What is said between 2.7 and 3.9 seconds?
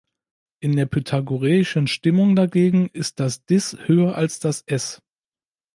ist das "Dis"